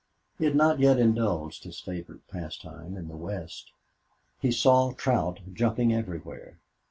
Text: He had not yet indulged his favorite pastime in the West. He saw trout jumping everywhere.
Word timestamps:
He 0.39 0.45
had 0.45 0.55
not 0.55 0.79
yet 0.79 0.97
indulged 0.97 1.63
his 1.63 1.79
favorite 1.79 2.27
pastime 2.27 2.97
in 2.97 3.07
the 3.07 3.15
West. 3.15 3.71
He 4.39 4.51
saw 4.51 4.93
trout 4.93 5.41
jumping 5.53 5.93
everywhere. 5.93 6.57